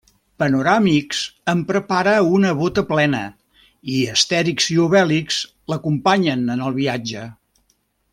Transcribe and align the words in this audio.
Panoràmix 0.41 1.17
en 1.53 1.59
prepara 1.71 2.13
una 2.37 2.53
bota 2.61 2.83
plena, 2.93 3.19
i 3.97 4.01
Astèrix 4.15 4.71
i 4.77 4.79
Obèlix 4.87 5.37
l'acompanyen 5.73 6.43
en 6.55 6.65
el 6.71 6.75
viatge. 6.81 7.29